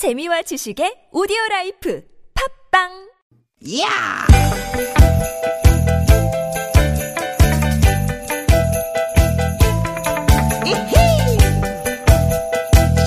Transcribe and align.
재미와 0.00 0.40
지식의 0.40 1.12
오디오 1.12 1.36
라이프 1.50 2.00
팝빵 2.32 2.88
야! 3.80 4.24
이히! 10.64 11.36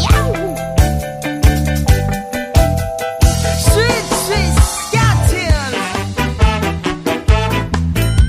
야우! 0.06 0.54
스윗 3.58 3.90
스윗 4.14 4.38
스카틴! 4.62 5.34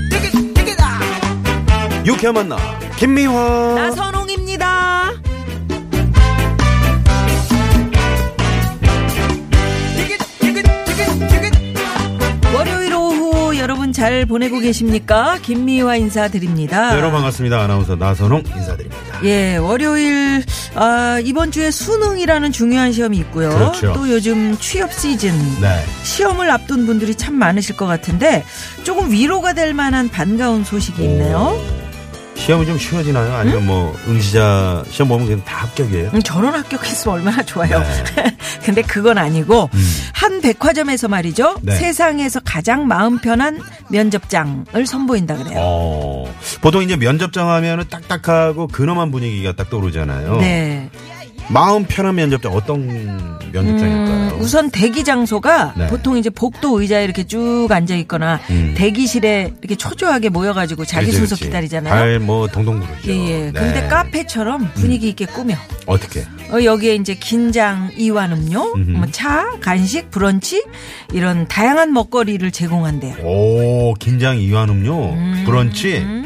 디귿 0.09 0.25
디귿아! 0.55 2.03
유쾌한 2.07 2.33
만나 2.33 2.57
김미화 2.97 3.75
나선 3.75 4.14
여러분 13.65 13.91
잘 13.91 14.27
보내고 14.27 14.59
계십니까? 14.59 15.39
김미화 15.41 15.95
인사드립니다. 15.95 16.91
네, 16.91 16.97
여러분 16.97 17.13
반갑습니다 17.13 17.61
아나운서 17.61 17.95
나선홍 17.95 18.43
인사드립니다 18.45 19.21
예, 19.23 19.57
월요일 19.57 20.43
아, 20.75 21.19
이번 21.23 21.49
주에 21.49 21.71
수능이라는 21.71 22.51
중요한 22.51 22.91
시험이 22.91 23.17
있고요. 23.17 23.49
그렇죠. 23.49 23.93
또 23.93 24.07
요즘 24.11 24.55
취업 24.59 24.93
시즌. 24.93 25.31
네 25.61 25.83
시험을 26.03 26.51
앞둔 26.51 26.85
분들이 26.85 27.15
참 27.15 27.33
많으실 27.33 27.75
것 27.75 27.87
같은데 27.87 28.43
조금 28.83 29.09
위로가 29.11 29.53
될 29.53 29.73
만한 29.73 30.09
반가운 30.09 30.63
소식이 30.63 31.03
있네요. 31.03 31.59
시험이 32.35 32.65
좀 32.65 32.77
쉬워지나요 32.77 33.33
아니면 33.33 33.65
뭐 33.65 33.97
응시자 34.07 34.83
시험 34.89 35.09
보면 35.09 35.25
그냥 35.27 35.43
다 35.45 35.63
합격이에요 35.63 36.11
음, 36.13 36.21
저런 36.21 36.53
합격했으면 36.53 37.17
얼마나 37.17 37.41
좋아요. 37.43 37.79
네. 37.79 38.37
근데 38.63 38.81
그건 38.81 39.17
아니고 39.17 39.69
음. 39.73 39.95
한 40.13 40.41
백화점에서 40.41 41.07
말이죠. 41.07 41.55
네. 41.61 41.75
세상에서 41.75 42.39
가장 42.43 42.87
마음 42.87 43.19
편한 43.19 43.61
면접장을 43.89 44.85
선보인다 44.85 45.37
그래요. 45.37 45.55
어, 45.57 46.35
보통 46.61 46.83
이제 46.83 46.95
면접장 46.95 47.49
하면은 47.49 47.85
딱딱하고 47.89 48.67
근엄한 48.67 49.11
분위기가 49.11 49.53
딱 49.53 49.69
떠오르잖아요 49.69 50.37
네. 50.37 50.89
마음 51.49 51.85
편한 51.85 52.15
면접장 52.15 52.51
어떤 52.53 52.87
면접장일까요 53.51 54.31
음, 54.35 54.39
우선 54.39 54.69
대기 54.69 55.03
장소가 55.03 55.73
네. 55.77 55.87
보통 55.87 56.17
이제 56.17 56.29
복도 56.29 56.81
의자에 56.81 57.03
이렇게 57.03 57.23
쭉 57.23 57.67
앉아 57.69 57.95
있거나 57.95 58.39
음. 58.49 58.73
대기실에 58.75 59.53
이렇게 59.61 59.75
초조하게 59.75 60.29
모여가지고 60.29 60.85
자기 60.85 61.05
그렇지, 61.07 61.17
순서 61.19 61.35
그렇지. 61.35 61.45
기다리잖아요. 61.45 61.93
발뭐 61.93 62.47
동동 62.47 62.79
구르죠 62.79 63.11
예, 63.11 63.13
예. 63.13 63.39
네. 63.39 63.47
음. 63.47 63.53
근데 63.53 63.87
카페처럼 63.87 64.71
분위기 64.73 65.07
있게 65.09 65.25
꾸며. 65.25 65.55
어떻게 65.85 66.25
어, 66.51 66.63
여기에 66.63 66.95
이제 66.95 67.13
긴장 67.15 67.91
이완 67.95 68.31
음료. 68.33 68.75
뭐 68.75 69.07
차, 69.11 69.51
간식, 69.61 70.09
브런치 70.11 70.63
이런 71.13 71.47
다양한 71.47 71.93
먹거리를 71.93 72.49
제공한대요. 72.51 73.15
오 73.23 73.93
긴장 73.95 74.39
이완 74.39 74.69
음료 74.69 75.15
브런치 75.45 75.97
음. 75.97 76.25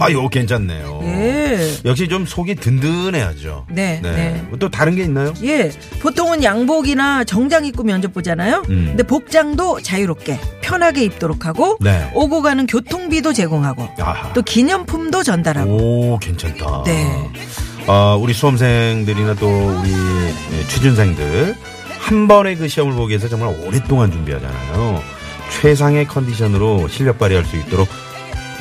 아 0.00 0.08
이거 0.08 0.28
괜찮네요 0.28 1.00
예. 1.04 1.74
역시 1.84 2.08
좀 2.08 2.26
속이 2.26 2.56
든든해야죠 2.56 3.66
네, 3.70 4.00
네. 4.02 4.46
또 4.58 4.68
다른 4.70 4.94
게 4.96 5.02
있나요 5.04 5.32
예. 5.42 5.70
보통은 6.00 6.42
양복이나 6.42 7.24
정장 7.24 7.64
입고 7.64 7.82
면접 7.84 8.12
보잖아요. 8.12 8.62
음. 8.68 8.86
근데 8.88 9.02
복장도 9.02 9.82
자유롭게 9.82 10.38
편하게 10.60 11.04
입도록 11.04 11.46
하고 11.46 11.76
네. 11.80 12.10
오고 12.14 12.42
가는 12.42 12.66
교통비도 12.66 13.32
제공하고 13.32 13.88
아하. 13.98 14.32
또 14.32 14.42
기념품도 14.42 15.22
전달하고 15.22 15.70
오, 15.70 16.18
괜찮다. 16.18 16.82
네. 16.84 17.30
아, 17.86 18.16
우리 18.20 18.32
수험생들이나 18.32 19.34
또 19.34 19.46
우리 19.48 19.92
예, 19.92 20.66
취준생들 20.68 21.54
한 21.98 22.28
번에 22.28 22.54
그 22.54 22.68
시험을 22.68 22.94
보기 22.94 23.10
위해서 23.10 23.28
정말 23.28 23.48
오랫동안 23.66 24.10
준비하잖아요. 24.10 25.02
최상의 25.60 26.06
컨디션으로 26.06 26.88
실력 26.88 27.18
발휘할 27.18 27.44
수 27.44 27.56
있도록 27.56 27.88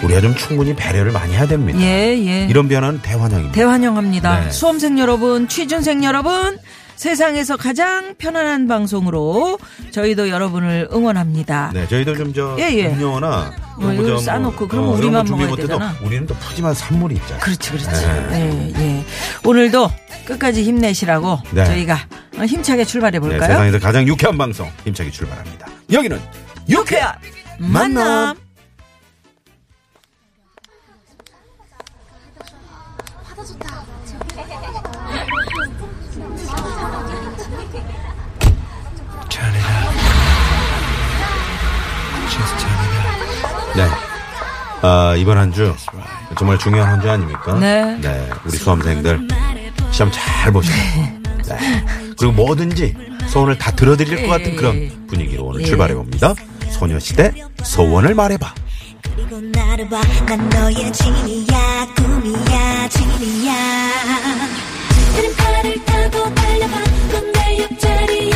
우리가 0.03 0.21
좀 0.21 0.35
충분히 0.35 0.75
배려를 0.75 1.11
많이 1.11 1.33
해야 1.33 1.47
됩니다. 1.47 1.79
예, 1.79 2.17
예. 2.17 2.47
이런 2.49 2.67
변화는 2.67 3.01
대환영입니다. 3.01 3.53
대환영합니다. 3.53 4.39
네. 4.41 4.51
수험생 4.51 4.99
여러분, 4.99 5.47
취준생 5.47 6.03
여러분, 6.03 6.57
세상에서 6.95 7.57
가장 7.57 8.15
편안한 8.17 8.67
방송으로 8.67 9.59
저희도 9.91 10.29
여러분을 10.29 10.87
응원합니다. 10.93 11.71
네, 11.73 11.87
저희도 11.87 12.15
좀저 12.15 12.55
예, 12.59 12.73
예. 12.73 12.87
음료나 12.87 13.53
뭐거 13.77 13.93
이거 13.93 14.05
좀 14.05 14.17
싸놓고 14.19 14.67
그러면 14.67 14.97
이런 14.97 15.15
우리만 15.15 15.25
먹어야 15.25 15.55
되잖아. 15.55 15.95
우리는 16.01 16.25
또 16.25 16.33
푸짐한 16.35 16.73
선물이 16.73 17.15
있잖아요. 17.15 17.39
그렇지, 17.39 17.71
그렇지. 17.71 17.89
네. 17.89 18.73
예, 18.77 18.81
예. 18.81 19.05
오늘도 19.43 19.91
끝까지 20.25 20.63
힘내시라고 20.63 21.39
네. 21.51 21.65
저희가 21.65 21.97
힘차게 22.45 22.85
출발해 22.85 23.19
네, 23.19 23.19
볼까요? 23.19 23.49
세상에서 23.49 23.79
가장 23.79 24.07
유쾌한 24.07 24.37
방송 24.37 24.69
힘차게 24.85 25.11
출발합니다. 25.11 25.67
여기는 25.91 26.19
유쾌한 26.69 27.13
만남. 27.57 28.44
네. 43.75 43.87
아, 44.81 45.15
이번 45.17 45.37
한 45.37 45.51
주 45.51 45.73
정말 46.37 46.57
중요한 46.57 46.93
한 46.93 47.01
주 47.01 47.09
아닙니까? 47.09 47.53
네. 47.59 48.29
우리 48.45 48.57
수험생들 48.57 49.27
시험 49.91 50.11
잘 50.11 50.51
보시고. 50.51 50.75
네. 51.47 51.85
그리고 52.17 52.31
뭐든지 52.33 52.95
소원을 53.27 53.57
다 53.57 53.71
들어드릴 53.71 54.23
것 54.23 54.29
같은 54.29 54.55
그런 54.55 54.91
분위기로 55.07 55.45
오늘 55.45 55.61
네. 55.61 55.65
출발해 55.67 55.93
봅니다. 55.95 56.33
소녀시대 56.71 57.33
소원을 57.63 58.13
말해봐. 58.15 58.53
그리고 59.15 59.39
나를 59.39 59.87
봐, 59.89 60.01
난 60.27 60.49
너의 60.49 60.91
진이야, 60.91 61.87
꿈이야, 61.95 62.89
진이야. 62.89 63.53
그림파를 65.15 65.85
타고 65.85 66.35
달려봐, 66.35 66.77
넌내 67.13 67.59
옆자리에 67.63 68.34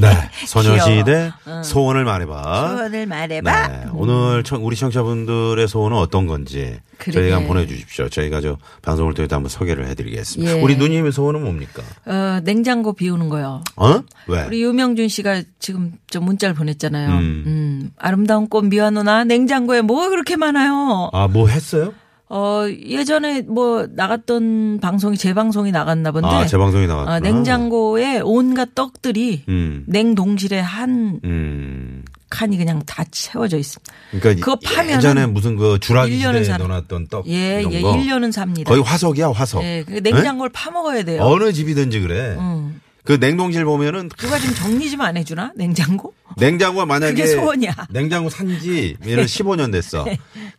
네. 0.00 0.30
소녀시대 0.46 1.32
소원을 1.64 2.04
말해봐. 2.04 2.68
소원을 2.76 3.06
말해봐. 3.06 3.68
네. 3.68 3.84
오늘 3.92 4.42
청- 4.42 4.64
우리 4.64 4.76
청취자분들의 4.76 5.66
소원은 5.68 5.96
어떤 5.96 6.26
건지 6.26 6.78
그러게. 6.98 7.20
저희가 7.20 7.36
한번 7.36 7.54
보내주십시오. 7.54 8.08
저희가 8.08 8.40
저 8.40 8.56
방송을 8.82 9.14
통해서 9.14 9.36
한번 9.36 9.48
소개를 9.48 9.86
해드리겠습니다. 9.88 10.56
예. 10.58 10.60
우리 10.62 10.76
누님의 10.76 11.12
소원은 11.12 11.42
뭡니까? 11.42 11.82
어, 12.06 12.40
냉장고 12.44 12.92
비우는 12.92 13.28
거요. 13.28 13.62
어? 13.76 14.02
왜? 14.26 14.44
우리 14.46 14.62
유명준 14.62 15.08
씨가 15.08 15.42
지금 15.58 15.92
좀 16.10 16.24
문자를 16.24 16.54
보냈잖아요. 16.54 17.08
음. 17.10 17.44
음. 17.46 17.90
아름다운 17.98 18.48
꽃 18.48 18.62
미화 18.62 18.90
누나 18.90 19.24
냉장고에 19.24 19.80
뭐가 19.82 20.08
그렇게 20.10 20.36
많아요? 20.36 21.10
아, 21.12 21.28
뭐 21.28 21.48
했어요? 21.48 21.92
어, 22.32 22.64
예전에 22.68 23.42
뭐 23.42 23.86
나갔던 23.90 24.78
방송이 24.80 25.16
재방송이 25.16 25.72
나갔나 25.72 26.12
본데. 26.12 26.28
아, 26.28 26.46
재방송이 26.46 26.86
나왔구나. 26.86 27.16
어, 27.16 27.20
냉장고에 27.20 28.20
온갖 28.22 28.74
떡들이 28.74 29.42
음. 29.48 29.84
냉동실에 29.88 30.60
한 30.60 31.18
음. 31.24 32.04
칸이 32.30 32.56
그냥 32.56 32.80
다 32.86 33.02
채워져 33.10 33.58
있습니다. 33.58 33.92
그러니까 34.20 34.44
그거 34.46 34.56
파면은 34.64 34.96
예전에 34.98 35.26
무슨 35.26 35.56
그 35.56 35.78
주라기 35.80 36.12
1년은 36.20 36.22
시대에 36.38 36.44
살- 36.44 36.58
넣어놨던 36.60 37.08
떡 37.08 37.26
예, 37.26 37.60
이런 37.62 37.72
예, 37.72 37.80
거 37.82 37.92
1년은 37.96 38.30
삽니다. 38.30 38.68
거의 38.70 38.82
화석이야 38.84 39.32
화석. 39.32 39.64
예, 39.64 39.82
그 39.84 39.94
냉장고를 39.94 40.50
파먹어야 40.52 41.02
돼요. 41.02 41.22
어느 41.24 41.52
집이든지 41.52 41.98
그래. 42.00 42.36
음. 42.38 42.80
그 43.02 43.14
냉동실 43.14 43.64
보면은 43.64 44.08
누가 44.16 44.38
좀 44.38 44.54
정리 44.54 44.88
좀 44.88 45.00
안 45.00 45.16
해주나? 45.16 45.50
냉장고? 45.56 46.14
냉장고가 46.36 46.86
만약에 46.86 47.14
그게 47.14 47.26
소원이야. 47.26 47.74
냉장고 47.90 48.30
산지 48.30 48.94
15년 49.02 49.72
됐어. 49.72 50.04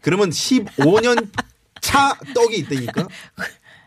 그러면 0.01 0.31
15년 0.31 1.29
차 1.81 2.15
떡이 2.33 2.57
있다니까. 2.59 3.07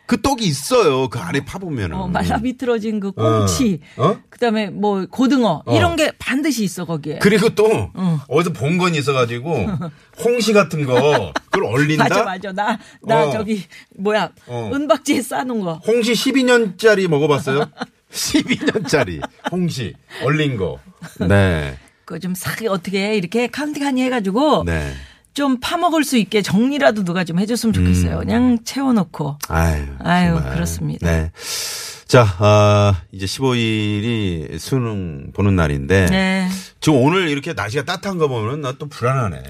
그 0.07 0.21
떡이 0.21 0.45
있어요. 0.45 1.09
그 1.09 1.19
안에 1.19 1.47
파보면은. 1.47 1.97
어, 1.97 2.07
말라 2.09 2.37
비틀어진 2.39 3.01
그 3.01 3.13
꽁치. 3.13 3.81
어? 3.97 4.09
어? 4.09 4.21
그 4.29 4.39
다음에 4.39 4.69
뭐 4.69 5.07
고등어 5.07 5.63
어. 5.65 5.77
이런 5.77 5.97
게 5.97 6.13
반드시 6.19 6.63
있어 6.65 6.85
거기에. 6.85 7.21
그리고 7.21 7.49
또 7.55 7.91
어 8.29 8.43
디서 8.43 8.53
본 8.53 8.77
건 8.77 8.95
있어가지고 8.95 9.67
홍시 10.23 10.53
같은 10.53 10.85
거 10.85 11.33
그걸 11.51 11.65
얼린다. 11.65 12.05
맞아 12.05 12.23
맞아 12.25 12.53
나나 12.53 12.79
어. 13.29 13.31
저기 13.33 13.65
뭐야 13.97 14.31
어. 14.47 14.71
은박지에 14.75 15.23
싸놓은 15.23 15.61
거. 15.63 15.81
홍시 15.87 16.13
12년짜리 16.13 17.09
먹어봤어요? 17.09 17.65
12년짜리 18.13 19.21
홍시 19.51 19.95
얼린 20.23 20.59
거. 20.59 20.79
네. 21.27 21.79
그거 22.05 22.19
좀 22.19 22.35
싹 22.35 22.63
어떻게 22.69 23.17
이렇게 23.17 23.47
칸티칸이 23.47 24.03
해가지고 24.03 24.65
네. 24.65 24.93
좀 25.35 25.59
파먹을 25.61 26.05
수 26.05 26.17
있게 26.17 26.43
정리라도 26.43 27.05
누가 27.05 27.25
좀 27.25 27.39
해줬으면 27.41 27.73
좋겠어요. 27.73 28.19
그냥 28.19 28.59
채워놓고. 28.65 29.39
아유. 29.49 29.85
아유, 29.99 30.35
정말. 30.37 30.55
그렇습니다. 30.55 31.07
네. 31.11 31.31
자, 32.07 32.25
아, 32.39 33.03
이제 33.11 33.27
15일이 33.27 34.59
수능 34.59 35.33
보는 35.33 35.57
날인데. 35.57 36.07
네. 36.07 36.49
지금 36.81 37.01
오늘 37.03 37.29
이렇게 37.29 37.53
날씨가 37.53 37.85
따뜻한 37.85 38.19
거 38.19 38.29
보면 38.29 38.61
나 38.61 38.73
또 38.79 38.89
불안하네. 38.89 39.43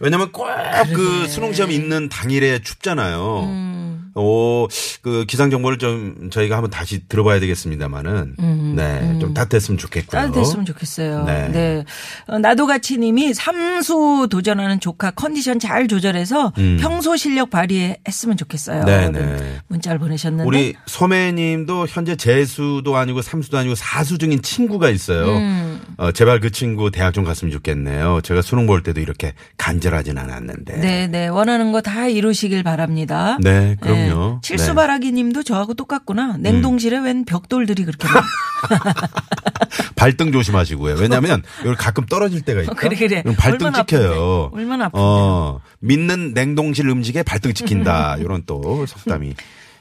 왜냐면 0.00 0.30
꼭 0.32 0.46
그 0.94 1.26
수능 1.28 1.52
시험 1.52 1.70
있는 1.70 2.08
당일에 2.08 2.60
춥잖아요. 2.60 3.40
음. 3.44 3.77
오, 4.14 4.68
그 5.02 5.24
기상 5.26 5.50
정보를 5.50 5.78
좀 5.78 6.28
저희가 6.30 6.56
한번 6.56 6.70
다시 6.70 7.06
들어봐야 7.08 7.40
되겠습니다만은, 7.40 8.34
네, 8.76 9.18
좀 9.20 9.34
따뜻했으면 9.34 9.78
좋겠고요. 9.78 10.20
음, 10.20 10.26
따뜻했으면 10.26 10.64
좋겠어요. 10.66 11.24
네. 11.24 11.48
네. 11.48 11.84
어, 12.26 12.38
나도가치님이 12.38 13.34
삼수 13.34 14.28
도전하는 14.30 14.80
조카 14.80 15.10
컨디션 15.10 15.58
잘 15.58 15.88
조절해서 15.88 16.52
평소 16.80 17.16
실력 17.16 17.50
발휘했으면 17.50 18.36
좋겠어요. 18.36 18.80
음. 18.82 18.86
네, 18.86 19.10
네. 19.10 19.60
문자를 19.68 19.98
보내셨는데. 19.98 20.46
우리 20.46 20.74
소매 20.86 21.32
님도 21.32 21.86
현재 21.88 22.14
재수도 22.16 22.96
아니고 22.96 23.22
삼수도 23.22 23.58
아니고 23.58 23.74
사수 23.74 24.18
중인 24.18 24.42
친구가 24.42 24.90
있어요. 24.90 25.26
음. 25.28 25.80
어, 25.96 26.12
제발 26.12 26.40
그 26.40 26.50
친구 26.50 26.90
대학 26.90 27.12
좀 27.14 27.24
갔으면 27.24 27.50
좋겠네요. 27.52 28.20
제가 28.22 28.42
수능 28.42 28.66
볼 28.66 28.82
때도 28.82 29.00
이렇게 29.00 29.34
간절하진 29.56 30.18
않았는데. 30.18 30.76
네, 30.78 31.06
네. 31.06 31.28
원하는 31.28 31.72
거 31.72 31.78
다 31.88 32.08
이루시길 32.08 32.64
바랍니다. 32.64 33.38
네, 33.40 33.76
그럼요. 33.80 34.07
칠수바라기 34.42 35.12
님도 35.12 35.42
저하고 35.42 35.74
똑같구나. 35.74 36.36
냉동실에 36.38 36.98
웬 36.98 37.24
벽돌들이 37.24 37.84
그렇게. 37.84 38.06
발등 39.96 40.32
조심하시고요. 40.32 40.96
왜냐하면 40.96 41.42
여기 41.64 41.76
가끔 41.76 42.06
떨어질 42.06 42.42
때가 42.42 42.62
있다. 42.62 42.72
어, 42.72 42.74
그래, 42.74 42.96
그래. 42.96 43.22
발등 43.36 43.66
얼마나 43.66 43.84
찍혀요. 43.84 44.10
아픈데. 44.46 44.56
얼마나 44.56 44.84
아픈데. 44.86 45.02
어, 45.02 45.60
믿는 45.80 46.32
냉동실 46.34 46.88
음식에 46.88 47.22
발등 47.22 47.52
찍힌다. 47.54 48.16
이런 48.18 48.42
또 48.46 48.86
속담이 48.86 49.34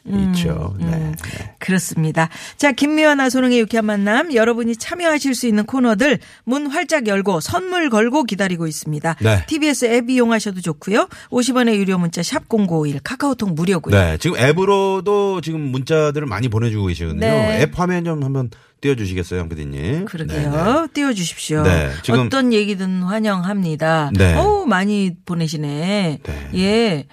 음, 0.09 0.31
있죠. 0.35 0.75
네. 0.79 1.11
그렇습니다. 1.59 2.29
자, 2.57 2.71
김미화 2.71 3.15
나소롱의 3.15 3.59
유쾌한 3.59 3.85
만남. 3.85 4.33
여러분이 4.33 4.75
참여하실 4.77 5.35
수 5.35 5.47
있는 5.47 5.65
코너들 5.65 6.19
문 6.45 6.67
활짝 6.67 7.07
열고 7.07 7.39
선물 7.41 7.89
걸고 7.89 8.23
기다리고 8.23 8.67
있습니다. 8.67 9.15
네. 9.21 9.45
TBS 9.47 9.85
앱 9.85 10.09
이용하셔도 10.09 10.61
좋고요. 10.61 11.07
50원의 11.29 11.75
유료 11.75 11.97
문자 11.97 12.23
샵 12.23 12.47
0951 12.49 12.99
카카오톡 13.03 13.53
무료고요. 13.53 13.95
네. 13.95 14.17
지금 14.17 14.37
앱으로도 14.37 15.41
지금 15.41 15.59
문자들을 15.61 16.25
많이 16.27 16.47
보내주고 16.47 16.87
계시거든요. 16.87 17.19
네. 17.19 17.61
앱 17.61 17.77
화면 17.79 18.05
좀 18.05 18.23
한번 18.23 18.49
띄워주시겠어요, 18.79 19.39
양 19.39 19.49
PD님? 19.49 20.05
그러게요. 20.05 20.51
네, 20.51 20.87
띄워주십시오. 20.93 21.63
네, 21.63 21.89
지금- 22.03 22.27
어떤 22.27 22.53
얘기든 22.53 23.01
환영합니다. 23.01 24.11
네. 24.13 24.35
어우, 24.35 24.67
많이 24.67 25.15
보내시네. 25.25 26.19
네. 26.21 26.49
예. 26.53 27.07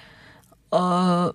어, 0.71 1.31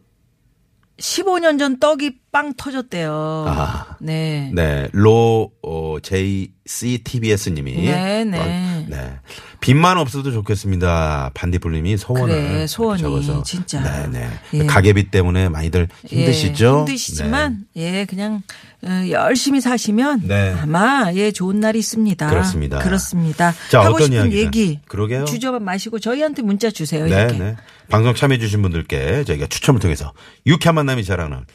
15년 1.00 1.58
전 1.58 1.80
떡이 1.80 2.20
빵 2.32 2.54
터졌대요. 2.54 3.46
아. 3.48 3.98
네. 4.00 4.52
네. 4.54 4.90
로, 4.92 5.52
어, 5.64 5.98
JCTBS님이. 6.02 7.74
네, 7.74 8.24
네. 8.26 8.79
네. 8.90 9.14
빚만 9.60 9.98
없어도 9.98 10.32
좋겠습니다. 10.32 11.32
반디풀님이 11.34 11.98
소원을. 11.98 12.28
그래, 12.28 12.68
소원이 12.68 13.02
적어서. 13.02 13.44
진짜. 13.44 13.82
네, 13.82 14.08
네. 14.08 14.30
예. 14.54 14.66
가계빚 14.66 15.12
때문에 15.12 15.50
많이들 15.50 15.88
힘드시죠? 16.06 16.66
예, 16.66 16.80
힘드시지만 16.80 17.66
예 17.76 18.06
그냥 18.06 18.42
어, 18.84 19.04
열심히 19.10 19.62
사시면 19.62 20.22
네. 20.28 20.56
아마 20.62 21.12
예 21.14 21.32
좋은 21.32 21.60
날이 21.60 21.80
있습니다. 21.80 22.30
그렇습니다. 22.30 22.80
그렇습니다. 22.80 23.54
자, 23.70 23.82
하고 23.82 23.96
어떤 23.96 24.08
싶은 24.08 24.18
이야기가? 24.18 24.38
얘기 24.38 24.80
그러게요. 24.88 25.26
주저 25.26 25.52
마시고 25.60 26.00
저희한테 26.00 26.42
문자 26.42 26.70
주세요. 26.72 27.06
네, 27.06 27.12
이렇게. 27.12 27.38
네. 27.38 27.56
방송 27.90 28.14
참여해주신 28.16 28.62
분들께 28.62 29.24
저희가 29.26 29.48
추첨을 29.48 29.80
통해서 29.82 30.14
유쾌한 30.46 30.76
만남이 30.76 31.04
자랑하는 31.04 31.46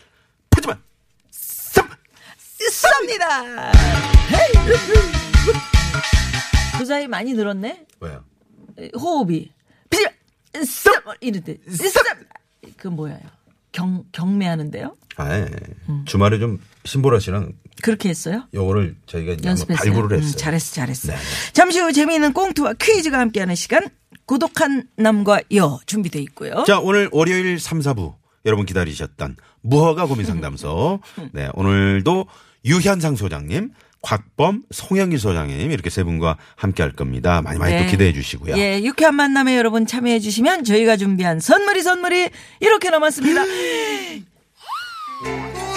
푸짐한 0.51 0.79
쌈! 1.31 1.89
쌉니다. 2.71 3.73
그 6.95 6.99
사이 7.01 7.09
많이 7.09 7.33
늘었네. 7.35 7.87
왜요? 8.01 8.25
호흡이 8.97 9.51
비자 9.91 10.11
쌈. 10.65 10.95
그 12.77 12.87
뭐야요? 12.89 13.19
경 13.73 14.05
경매하는데요? 14.13 14.97
아, 15.17 15.37
예. 15.37 15.51
주말에 16.05 16.39
좀 16.39 16.61
신보라 16.85 17.19
씨랑 17.19 17.53
그렇게 17.83 18.09
했어요? 18.09 18.45
요거를 18.55 18.97
저희가 19.07 19.37
연습했어요. 19.45 19.93
발굴을 19.93 20.17
음, 20.17 20.23
했어요. 20.23 20.37
잘했어, 20.37 20.75
잘했어. 20.75 21.09
네, 21.09 21.17
네. 21.17 21.23
잠시 21.53 21.81
후 21.81 21.93
재미있는 21.93 22.33
꽁트와 22.33 22.75
퀴즈가 22.75 23.19
함께하는 23.19 23.55
시간. 23.57 23.89
고독한 24.27 24.89
남과 24.97 25.41
여 25.55 25.81
준비돼 25.85 26.21
있고요. 26.21 26.65
자, 26.67 26.79
오늘 26.79 27.11
월요일 27.13 27.59
3, 27.59 27.81
4부 27.81 28.15
여러분 28.47 28.65
기다리셨던 28.65 29.37
무허가 29.61 30.07
고민 30.07 30.25
상담소. 30.25 31.01
네, 31.33 31.51
오늘도 31.55 32.27
유현상 32.65 33.17
소장님, 33.17 33.73
곽범, 34.05 34.65
송영기 34.71 35.17
소장님 35.17 35.71
이렇게 35.71 35.89
세 35.89 36.05
분과 36.05 36.37
함께 36.57 36.83
할 36.83 36.93
겁니다. 36.93 37.41
많이 37.43 37.59
많이 37.59 37.79
또 37.79 37.87
기대해 37.91 38.13
주시고요. 38.13 38.55
예, 38.59 38.83
유쾌한 38.83 39.15
만남에 39.15 39.57
여러분 39.57 39.87
참여해 39.87 40.21
주시면 40.21 40.65
저희가 40.65 40.99
준비한 40.99 41.41
선물이 41.41 41.83
선물이 41.83 42.29
이렇게 42.61 42.91
남았습니다. 42.91 43.45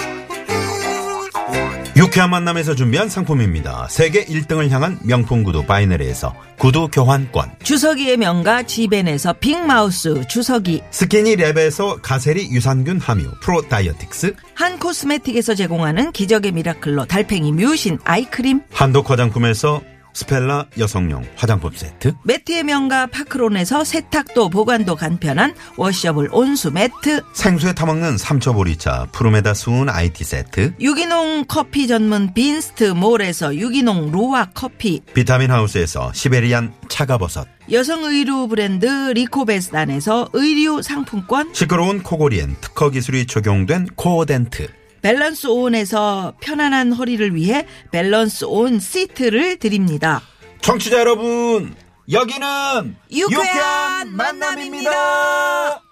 유쾌한 1.98 2.30
만남에서 2.30 2.76
준비한 2.76 3.08
상품입니다. 3.08 3.88
세계 3.90 4.24
1등을 4.24 4.68
향한 4.70 5.00
명품 5.02 5.42
구두 5.42 5.66
바이네리에서 5.66 6.32
구두 6.56 6.86
교환권. 6.92 7.56
주서기의 7.64 8.18
명가 8.18 8.62
지벤에서 8.62 9.32
빅마우스 9.32 10.22
주서기 10.28 10.82
스키니 10.92 11.34
랩에서 11.34 11.98
가세리 12.00 12.52
유산균 12.52 13.00
함유 13.00 13.32
프로 13.40 13.62
다이어틱스. 13.62 14.36
한 14.54 14.78
코스메틱에서 14.78 15.56
제공하는 15.56 16.12
기적의 16.12 16.52
미라클로 16.52 17.06
달팽이 17.06 17.50
뮤신 17.50 17.98
아이크림 18.04 18.60
한독 18.72 19.10
화장품에서 19.10 19.82
스펠라 20.18 20.66
여성용 20.78 21.24
화장품 21.36 21.72
세트. 21.72 22.12
매트의 22.24 22.64
명가 22.64 23.06
파크론에서 23.06 23.84
세탁도 23.84 24.48
보관도 24.48 24.96
간편한 24.96 25.54
washable 25.76 26.30
온수 26.32 26.72
매트 26.72 27.22
생수에 27.34 27.72
타먹는 27.72 28.18
삼초보리차 28.18 29.08
푸르메다 29.12 29.54
수은 29.54 29.88
IT 29.88 30.24
세트. 30.24 30.74
유기농 30.80 31.44
커피 31.46 31.86
전문 31.86 32.34
빈스트 32.34 32.84
몰에서 32.84 33.54
유기농 33.54 34.10
루아 34.10 34.50
커피 34.54 35.02
비타민 35.14 35.52
하우스에서 35.52 36.12
시베리안 36.12 36.74
차가버섯. 36.88 37.46
여성 37.70 38.02
의류 38.02 38.48
브랜드 38.48 38.86
리코베스단에서 38.86 40.30
의류 40.32 40.82
상품권 40.82 41.52
시끄러운 41.54 42.02
코골이엔 42.02 42.56
특허 42.60 42.90
기술이 42.90 43.26
적용된 43.26 43.88
코어덴트. 43.94 44.77
밸런스 45.02 45.46
온에서 45.46 46.34
편안한 46.40 46.92
허리를 46.92 47.34
위해 47.34 47.66
밸런스 47.90 48.44
온 48.44 48.80
시트를 48.80 49.58
드립니다. 49.58 50.22
청취자 50.60 50.98
여러분, 51.00 51.74
여기는 52.10 52.96
유쾌한 53.12 54.14
만남입니다. 54.16 55.87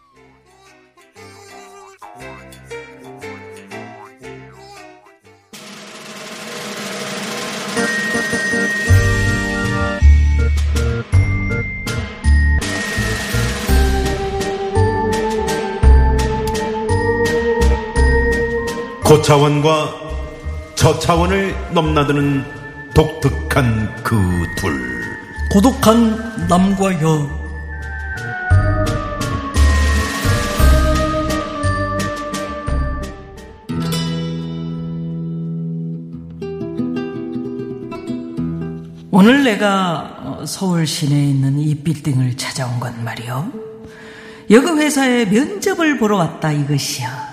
고차원과 19.07 19.95
저차원을 20.75 21.55
넘나드는 21.73 22.45
독특한 22.93 24.03
그 24.03 24.17
둘. 24.59 25.01
고독한 25.49 26.49
남과 26.49 27.01
여 27.03 27.47
오늘 39.13 39.45
내가 39.45 40.17
어, 40.25 40.45
서울 40.45 40.85
시내에 40.85 41.27
있는 41.27 41.61
이 41.61 41.77
빌딩을 41.77 42.37
찾아온 42.37 42.81
건 42.81 43.05
말이요. 43.05 43.53
여기 44.51 44.69
회사에 44.69 45.27
면접을 45.27 45.97
보러 45.99 46.17
왔다 46.17 46.51
이것이야. 46.51 47.26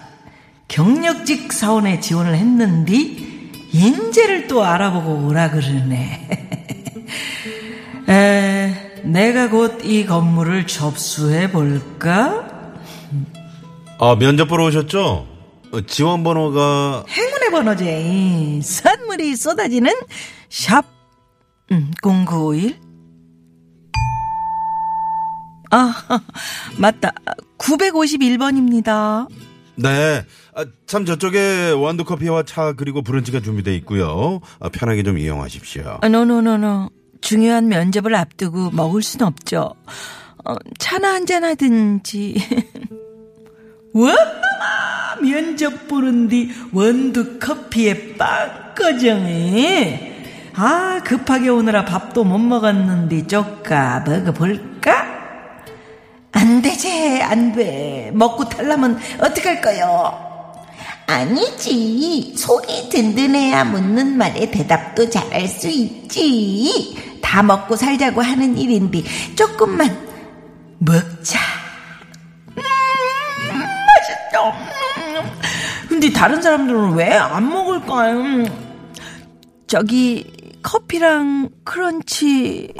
경력직 0.74 1.54
사원에 1.54 2.00
지원을 2.00 2.34
했는데 2.36 2.94
인재를 3.72 4.48
또 4.48 4.64
알아보고 4.64 5.28
오라 5.28 5.52
그러네. 5.52 6.28
에, 8.10 9.02
내가 9.04 9.50
곧 9.52 9.86
이 9.86 10.04
건물을 10.08 10.66
접수해 10.66 11.52
볼까? 11.52 12.74
아, 14.00 14.16
면접 14.18 14.48
보러 14.48 14.66
오셨죠? 14.66 15.28
어, 15.74 15.82
지원 15.82 16.24
번호가 16.24 17.06
행운의 17.08 17.52
번호제 17.52 18.62
선물이 18.64 19.36
쏟아지는 19.36 19.94
샵 20.50 20.86
음, 21.72 21.92
0951. 22.02 22.80
아, 25.70 25.94
맞다. 26.80 27.12
951번입니다. 27.60 29.28
네. 29.76 30.24
아, 30.56 30.66
참 30.86 31.06
저쪽에 31.06 31.72
원두 31.72 32.04
커피와 32.04 32.44
차 32.44 32.74
그리고 32.74 33.02
브런치가 33.02 33.40
준비되어 33.40 33.74
있고요. 33.76 34.40
아, 34.60 34.70
편하게 34.70 35.04
좀 35.04 35.18
이용하십시오. 35.18 36.00
아, 36.02 36.08
no 36.08 36.26
no 36.26 36.44
no 36.44 36.63
no. 36.63 36.90
중요한 37.22 37.70
면접을 37.70 38.16
앞두고 38.16 38.72
먹을 38.72 39.02
순 39.02 39.22
없죠. 39.24 39.74
어, 40.46 40.56
차나 40.78 41.14
한잔 41.14 41.44
하든지. 41.46 42.36
오마마 43.94 45.16
면접 45.24 45.88
보는디 45.88 46.50
원두 46.74 47.40
커피에 47.40 48.16
빵꺼정 48.18 48.74
해. 48.76 50.12
아 50.56 51.02
급하게 51.04 51.50
오느라 51.50 51.86
밥도 51.86 52.24
못 52.26 52.38
먹었는데 52.38 53.26
쪼까 53.28 54.04
먹어볼까? 54.06 55.03
안 56.44 56.62
되지 56.62 57.22
안 57.22 57.54
돼. 57.54 58.12
먹고 58.14 58.50
탈라면 58.50 59.00
어떡할 59.22 59.62
거요? 59.62 60.14
아니지. 61.08 62.34
속이 62.38 62.90
든든해야 62.90 63.64
묻는 63.64 64.18
말에 64.18 64.52
대답도 64.52 65.10
잘할 65.10 65.48
수 65.48 65.70
있지. 65.70 66.98
다 67.22 67.42
먹고 67.44 67.78
살자고 67.78 68.22
하는 68.22 68.58
일인데 68.58 69.04
조금만 69.38 69.98
먹자. 70.80 71.40
음, 72.58 72.62
맛있다. 73.54 74.50
음. 74.98 75.32
근데 75.88 76.12
다른 76.12 76.42
사람들은 76.42 76.92
왜 76.96 77.14
안 77.14 77.48
먹을까요? 77.50 78.18
음. 78.20 78.46
저기 79.68 80.30
커피랑 80.62 81.50
크런치 81.64 82.74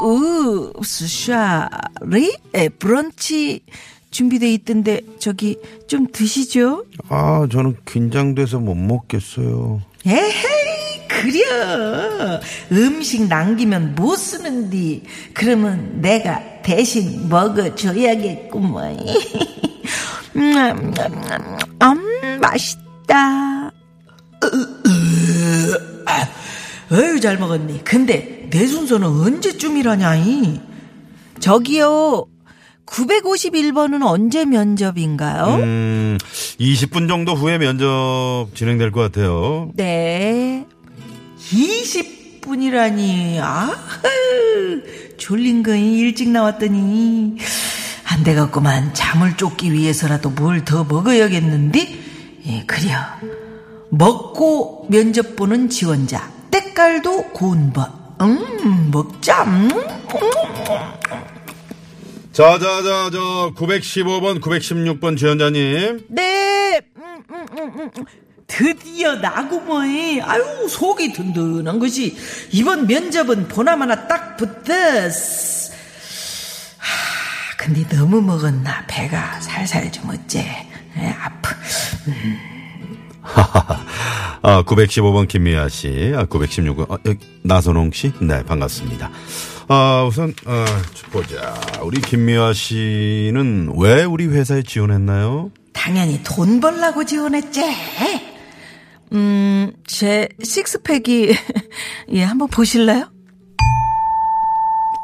으, 0.00 0.72
스샤리? 0.82 2.36
에, 2.54 2.68
브런치 2.68 3.60
준비돼 4.10 4.52
있던데 4.54 5.00
저기 5.18 5.58
좀 5.86 6.06
드시죠? 6.10 6.84
아, 7.08 7.46
저는 7.50 7.76
긴장돼서 7.84 8.58
못 8.58 8.74
먹겠어요. 8.74 9.82
에헤이 10.06 10.88
그려 11.08 12.40
음식 12.72 13.26
남기면 13.26 13.94
못 13.96 14.16
쓰는디 14.16 15.02
그러면 15.34 16.00
내가 16.00 16.40
대신 16.62 17.28
먹어줘야겠구먼 17.28 18.98
음, 20.36 20.56
음, 20.56 20.94
음, 21.82 22.40
맛있다 22.40 23.72
어휴 26.92 27.20
잘 27.20 27.38
먹었니 27.38 27.82
근데 27.84 28.37
내 28.50 28.66
순서는 28.66 29.06
언제쯤이라냐이 29.06 30.60
저기요 31.40 32.26
951번은 32.86 34.02
언제 34.06 34.44
면접인가요? 34.46 35.56
음, 35.56 36.18
20분 36.58 37.06
정도 37.08 37.34
후에 37.34 37.58
면접 37.58 38.46
진행될 38.54 38.92
것 38.92 39.00
같아요. 39.00 39.70
네. 39.74 40.64
20분이라니. 41.50 43.40
아, 43.40 43.76
졸린 45.18 45.62
거니 45.62 45.98
일찍 45.98 46.30
나왔더니 46.30 47.36
안 48.06 48.24
돼갖구만. 48.24 48.94
잠을 48.94 49.36
쫓기 49.36 49.70
위해서라도 49.72 50.30
뭘 50.30 50.64
더 50.64 50.84
먹어야겠는데. 50.84 51.98
예, 52.46 52.64
그려. 52.66 52.92
먹고 53.90 54.86
면접 54.88 55.36
보는 55.36 55.68
지원자. 55.68 56.30
때깔도 56.50 57.32
고운 57.34 57.70
법. 57.74 57.97
음, 58.20 58.90
먹자. 58.90 59.44
음. 59.44 59.68
자, 62.32 62.58
자, 62.58 62.82
자, 62.82 63.10
저, 63.12 63.52
915번, 63.56 64.40
916번 64.40 65.16
지원자님. 65.16 66.06
네. 66.08 66.80
음, 66.96 67.22
음, 67.30 67.46
음, 67.58 67.90
음. 67.98 68.04
드디어 68.46 69.16
나구머니 69.16 70.22
아유 70.22 70.66
속이 70.68 71.12
든든한 71.12 71.78
것이 71.78 72.16
이번 72.50 72.86
면접은 72.86 73.46
보나마나 73.46 74.08
딱 74.08 74.36
붙었어. 74.38 75.74
하, 76.78 77.56
근데 77.58 77.86
너무 77.94 78.22
먹었나 78.22 78.84
배가 78.88 79.38
살살 79.40 79.92
좀 79.92 80.08
어째 80.08 80.40
에, 80.96 81.08
아프. 81.10 81.54
아, 84.42 84.62
915번 84.64 85.28
김미아 85.28 85.68
씨, 85.68 86.12
아, 86.16 86.24
916번, 86.26 86.90
어, 86.90 86.98
여기 87.06 87.18
나선홍 87.42 87.90
씨? 87.92 88.12
네, 88.20 88.42
반갑습니다. 88.44 89.10
아, 89.68 90.04
우선, 90.08 90.32
어, 90.46 90.64
보자. 91.10 91.54
우리 91.82 92.00
김미아 92.00 92.52
씨는 92.52 93.74
왜 93.76 94.04
우리 94.04 94.26
회사에 94.26 94.62
지원했나요? 94.62 95.50
당연히 95.72 96.20
돈 96.24 96.60
벌라고 96.60 97.04
지원했지. 97.04 97.62
음, 99.12 99.72
제 99.86 100.28
식스팩이 100.42 101.32
예 102.12 102.22
한번 102.22 102.48
보실래요? 102.48 103.10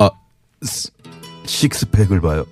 아, 0.00 0.10
스- 0.62 0.90
식스팩을 1.46 2.20
봐요. 2.20 2.44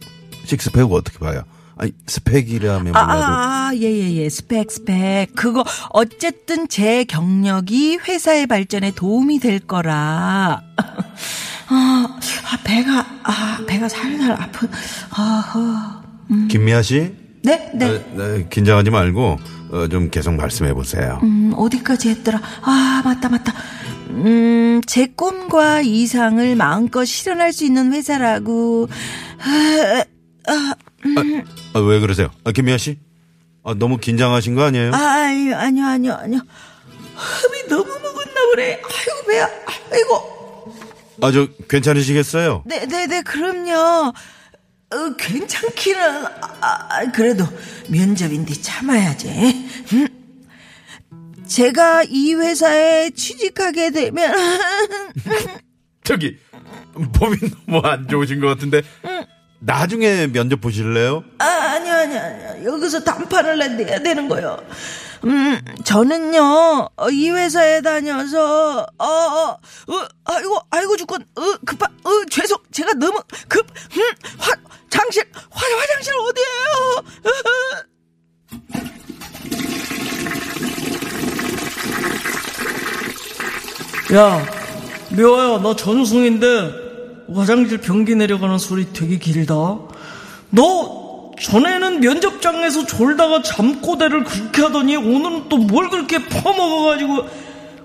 식스팩을 0.47 0.88
어떻게 0.93 1.19
봐요? 1.19 1.43
아니, 1.76 1.93
스펙이라면 2.07 2.95
아, 2.95 3.05
몰라도. 3.05 3.33
아, 3.33 3.69
아, 3.69 3.71
예, 3.75 3.83
예, 3.83 4.12
예. 4.17 4.29
스펙, 4.29 4.71
스펙. 4.71 5.35
그거, 5.35 5.64
어쨌든 5.91 6.69
제 6.69 7.05
경력이 7.05 7.99
회사의 8.07 8.47
발전에 8.47 8.93
도움이 8.93 9.41
될 9.41 9.59
거라. 9.61 10.62
아, 11.69 12.19
아, 12.50 12.59
배가, 12.64 13.07
아, 13.23 13.59
배가 13.67 13.88
살살 13.88 14.33
아프, 14.33 14.69
아, 15.11 16.02
김미아 16.49 16.83
씨? 16.83 17.14
네, 17.43 17.71
네. 17.75 17.87
어, 17.87 18.02
네, 18.17 18.47
긴장하지 18.49 18.91
말고, 18.91 19.38
어, 19.73 19.88
좀 19.88 20.11
계속 20.11 20.35
말씀해 20.35 20.75
보세요. 20.75 21.19
음, 21.23 21.52
어디까지 21.57 22.11
했더라? 22.11 22.41
아, 22.62 23.02
맞다, 23.05 23.29
맞다. 23.29 23.55
음, 24.11 24.81
제 24.87 25.07
꿈과 25.07 25.81
이상을 25.81 26.55
마음껏 26.57 27.05
실현할 27.05 27.52
수 27.52 27.64
있는 27.64 27.93
회사라고. 27.93 28.88
아, 29.38 30.05
아, 30.49 30.52
아, 30.55 31.43
왜 31.81 32.00
그러세요? 32.00 32.31
아, 32.45 32.52
김미아 32.52 32.79
씨? 32.79 32.99
아, 33.64 33.75
너무 33.75 33.99
긴장하신 33.99 34.55
거 34.55 34.64
아니에요? 34.64 34.93
아유, 34.95 35.55
아니요, 35.55 35.87
아니요, 35.87 36.12
아니요. 36.14 36.41
흡이 37.14 37.69
너무 37.69 37.85
먹었나 37.85 38.50
그래. 38.55 38.81
아이고, 38.83 39.26
배야. 39.26 39.49
아이고. 39.93 40.75
아, 41.23 41.31
저, 41.33 41.47
괜찮으시겠어요? 41.69 42.64
네, 42.67 42.87
네, 42.87 43.07
네, 43.07 43.23
그럼요. 43.23 44.12
어, 44.93 45.17
괜찮기는, 45.17 46.26
아, 46.26 46.88
아, 46.91 47.11
그래도 47.12 47.47
면접인데 47.88 48.52
참아야지. 48.55 49.29
음. 49.95 50.09
제가 51.47 52.05
이 52.09 52.35
회사에 52.35 53.11
취직하게 53.11 53.91
되면, 53.91 54.35
저기, 56.05 56.38
몸이 56.95 57.37
너무 57.67 57.79
안 57.87 58.09
좋으신 58.09 58.41
것 58.41 58.49
같은데, 58.49 58.83
나중에 59.64 60.26
면접 60.26 60.61
보실래요? 60.61 61.23
아, 61.38 61.45
아니요, 61.45 61.95
아니요, 61.95 62.21
아니요. 62.21 62.73
여기서 62.73 63.04
단판을 63.04 63.76
내야 63.76 64.00
되는 64.00 64.28
거요. 64.28 64.59
음, 65.25 65.61
저는요, 65.85 66.88
어, 66.97 67.11
이 67.11 67.31
회사에 67.31 67.81
다녀서, 67.81 68.85
어, 68.99 69.04
어, 69.04 69.50
어, 69.52 70.09
아이고, 70.25 70.59
아이고, 70.69 70.97
죽건, 70.97 71.25
어, 71.37 71.42
급하, 71.64 71.87
어, 71.87 72.25
죄송, 72.28 72.59
제가 72.73 72.95
너무 72.95 73.23
급, 73.47 73.64
음, 73.97 74.02
화, 74.38 74.52
장실, 74.90 75.23
화, 75.50 75.64
화장실 75.78 76.12
어디에요? 76.19 77.04
야, 84.14 84.45
묘아야, 85.11 85.59
나 85.62 85.76
전우승인데 85.76 86.82
화장실 87.35 87.79
변기 87.79 88.14
내려가는 88.14 88.59
소리 88.59 88.93
되게 88.93 89.19
길다. 89.19 89.55
너 90.50 91.33
전에는 91.41 92.00
면접장에서 92.00 92.87
졸다가 92.87 93.43
잠꼬대를 93.43 94.25
그렇게 94.25 94.62
하더니 94.62 94.97
오늘은 94.97 95.49
또 95.49 95.57
뭘 95.59 95.88
그렇게 95.91 96.25
퍼먹어가지고 96.29 97.26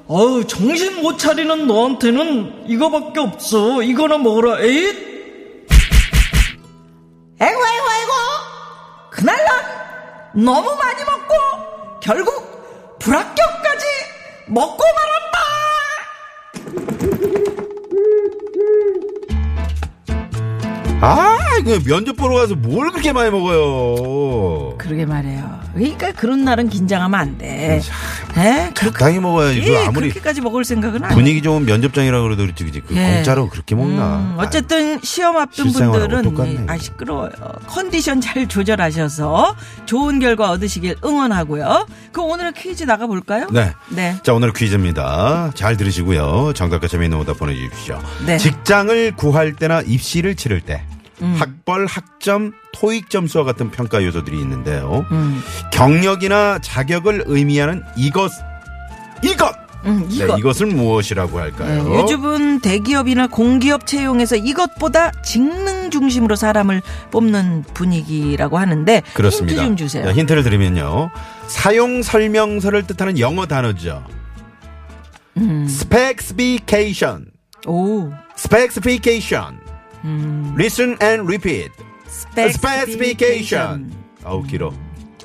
어우 0.07 0.47
정신 0.47 1.01
못 1.01 1.17
차리는 1.17 1.67
너한테는 1.67 2.65
이거밖에 2.67 3.19
없어. 3.19 3.81
이거나 3.83 4.17
먹어라. 4.17 4.59
에잇. 4.61 4.95
에고 7.39 7.49
에고 7.51 7.55
에고. 7.61 8.13
그날 9.11 9.35
난 9.35 10.43
너무 10.45 10.75
많이 10.75 10.99
먹고 11.03 11.99
결국 12.01 12.97
불합격까지 12.99 13.85
먹고 14.47 14.77
말았 14.77 15.16
아, 20.99 21.37
그 21.63 21.83
면접 21.83 22.15
보러 22.15 22.35
가서 22.35 22.55
뭘 22.55 22.89
그렇게 22.91 23.13
많이 23.13 23.29
먹어요? 23.29 24.75
그러게 24.77 25.05
말이에요. 25.05 25.59
그러니까 25.73 26.11
그런 26.11 26.43
날은 26.43 26.69
긴장하면 26.69 27.19
안 27.19 27.37
돼. 27.37 27.79
에? 28.35 28.71
그, 28.75 28.85
적당히 28.85 29.19
먹어야지. 29.19 29.61
그 29.61 29.67
예, 29.73 29.77
아무리 29.85 30.09
그렇게까지 30.09 30.41
먹을 30.41 30.63
생각은 30.63 31.03
아니에요. 31.03 31.15
분위기 31.15 31.41
좋은 31.43 31.65
면접장이라 31.65 32.21
그래도 32.21 32.43
그렇지, 32.43 32.63
그지? 32.63 32.81
그 32.81 32.95
예. 32.95 33.15
공짜로 33.15 33.47
그렇게 33.49 33.75
먹나? 33.75 34.17
음, 34.17 34.35
어쨌든 34.37 34.99
시험 35.03 35.37
앞둔 35.37 35.71
분들은. 35.71 36.37
예, 36.47 36.63
아 36.67 36.77
시끄러워요. 36.77 37.31
컨디션 37.67 38.19
잘 38.21 38.47
조절하셔서 38.47 39.55
좋은 39.85 40.19
결과 40.19 40.49
얻으시길 40.51 40.95
응원하고요. 41.05 41.87
그럼 42.11 42.29
오늘 42.31 42.51
퀴즈 42.53 42.85
나가 42.85 43.05
볼까요? 43.05 43.47
네. 43.51 43.71
네. 43.89 44.15
자, 44.23 44.33
오늘 44.33 44.51
퀴즈입니다. 44.53 45.51
잘 45.53 45.77
들으시고요. 45.77 46.53
정답과 46.55 46.87
재미있는 46.87 47.19
오답 47.19 47.37
보내 47.37 47.53
주십시오. 47.55 47.99
네. 48.25 48.37
직장을 48.37 49.11
구할 49.15 49.53
때나 49.53 49.81
입시를 49.81 50.35
치를 50.35 50.61
때, 50.61 50.83
음. 51.21 51.35
학벌, 51.37 51.85
학점, 51.85 52.53
토익 52.73 53.09
점수와 53.09 53.43
같은 53.43 53.71
평가 53.71 54.03
요소들이 54.03 54.39
있는데요. 54.39 55.05
음. 55.11 55.41
경력이나 55.71 56.59
자격을 56.59 57.23
의미하는 57.27 57.83
이것, 57.95 58.31
이것! 59.23 59.67
음, 59.85 60.05
이거. 60.09 60.25
네, 60.25 60.39
이것을 60.39 60.65
무엇이라고 60.67 61.39
할까요? 61.39 61.83
네, 61.83 61.95
요즘은 61.95 62.59
대기업이나 62.59 63.27
공기업 63.27 63.85
채용에서 63.85 64.35
이것보다 64.35 65.11
직능 65.23 65.89
중심으로 65.91 66.35
사람을 66.35 66.81
뽑는 67.11 67.63
분위기라고 67.73 68.57
하는데 68.57 69.01
그렇습니다. 69.13 69.61
힌트 69.61 69.67
좀 69.67 69.77
주세요. 69.77 70.03
자, 70.03 70.13
힌트를 70.13 70.43
드리면요. 70.43 71.09
사용 71.47 72.01
설명서를 72.01 72.85
뜻하는 72.87 73.19
영어 73.19 73.45
단어죠. 73.45 74.03
음. 75.37 75.65
specification, 75.69 77.25
오, 77.67 78.11
specification, 78.35 79.59
음, 80.03 80.55
listen 80.57 80.97
and 81.01 81.23
repeat. 81.27 81.71
specification. 82.07 83.91
어우 84.23 84.43
길어. 84.43 84.71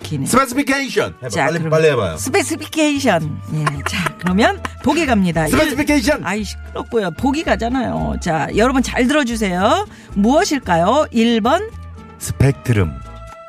기네. 0.02 0.24
specification. 0.26 1.14
해봐. 1.18 1.28
자, 1.28 1.44
빨리 1.46 1.58
그럼 1.58 1.70
빨리 1.70 1.88
해봐요. 1.88 2.16
specification. 2.16 3.40
예. 3.54 3.64
자, 3.88 4.16
그러면 4.18 4.60
보기 4.84 5.06
갑니다. 5.06 5.44
specification. 5.46 6.24
아이 6.26 6.42
시끄럽고요. 6.44 7.12
보기 7.12 7.44
가잖아요. 7.44 8.16
자, 8.20 8.48
여러분 8.56 8.82
잘 8.82 9.06
들어주세요. 9.06 9.86
무엇일까요? 10.14 11.06
1번 11.12 11.70
스펙트럼. 12.18 12.92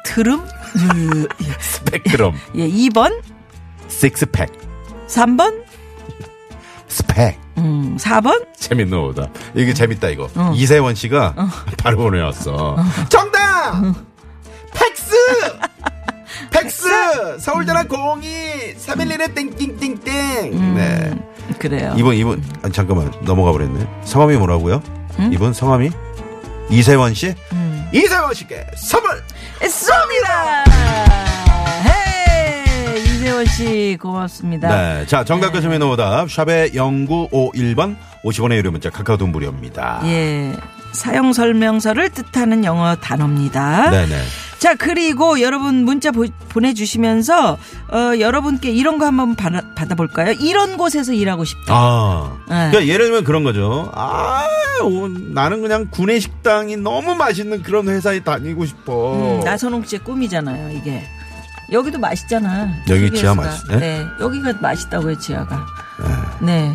트름. 0.06 0.40
으, 0.42 1.28
예. 1.44 1.52
스펙트럼. 1.60 2.34
예, 2.56 2.68
2번, 2.68 3.22
six-pack. 3.88 4.52
3번, 5.08 5.64
스펙. 6.94 7.40
음, 7.58 7.98
4번. 8.00 8.46
재밌는 8.58 8.98
오다. 8.98 9.28
이게 9.56 9.74
재밌다 9.74 10.10
이거. 10.10 10.30
어. 10.36 10.52
이세원 10.56 10.96
씨가 10.96 11.34
바로 11.82 11.98
보내왔어. 11.98 12.78
정답. 13.10 13.82
팩스. 14.74 15.16
팩스. 16.52 17.40
서울전화 17.40 17.84
02 17.84 18.76
311에 18.78 19.34
땡땡땡땡. 19.36 20.76
네. 20.76 21.14
그래요. 21.60 21.94
이분 21.98 22.16
이분 22.16 22.44
아, 22.64 22.70
잠깐만 22.70 23.12
넘어가 23.22 23.52
버렸네. 23.52 23.86
성함이 24.04 24.38
뭐라고요? 24.38 24.82
이분 25.32 25.54
성함이 25.54 25.90
이세원 26.70 27.14
씨. 27.14 27.34
이세원 27.92 28.34
씨께 28.34 28.66
선물. 28.76 29.22
쏩니다. 29.62 31.33
이세원 33.24 33.46
씨 33.46 33.98
고맙습니다. 34.02 34.68
네. 34.68 35.06
자, 35.08 35.24
정답과 35.24 35.62
재미있는 35.62 35.88
오답 35.88 36.30
샵의 36.30 36.72
0951번 36.72 37.96
50원의 38.26 38.58
유료 38.58 38.70
문자 38.70 38.90
카카오톡 38.90 39.30
무료입니다. 39.30 40.02
예. 40.04 40.54
사용 40.92 41.32
설명서를 41.32 42.10
뜻하는 42.10 42.66
영어 42.66 42.98
단어입니다. 42.98 43.92
네네. 43.92 44.22
자, 44.60 44.76
그리고 44.76 45.40
여러분 45.40 45.86
문자 45.86 46.12
보, 46.12 46.26
내주시면서 46.60 47.54
어, 47.54 48.20
여러분께 48.20 48.72
이런 48.72 48.98
거 48.98 49.06
한번 49.06 49.36
받아, 49.36 49.62
받아 49.74 49.96
볼까요? 49.96 50.34
이런 50.42 50.76
곳에서 50.76 51.14
일하고 51.14 51.46
싶다. 51.46 51.74
아. 51.74 52.38
네. 52.50 52.72
그러니까 52.72 52.88
예를 52.88 53.06
들면 53.06 53.24
그런 53.24 53.46
거죠. 53.46 53.90
아, 53.96 54.46
오, 54.84 55.08
나는 55.08 55.62
그냥 55.62 55.88
구내 55.90 56.20
식당이 56.20 56.76
너무 56.76 57.16
맛있는 57.16 57.64
그런 57.64 57.88
회사에 57.88 58.20
다니고 58.20 58.66
싶어. 58.66 59.14
음, 59.14 59.40
나선홍 59.46 59.86
씨의 59.86 60.02
꿈이잖아요, 60.04 60.72
이게. 60.78 61.04
여기도 61.74 62.00
맛있잖아. 62.00 62.70
여기 62.90 63.02
KBS 63.06 63.22
지하 63.22 63.36
가. 63.36 63.42
맛있- 63.42 63.68
네? 63.70 63.78
네, 63.80 64.06
여기가 64.22 64.54
맛있다고요, 64.62 65.18
지하가. 65.20 65.66
네. 66.42 66.74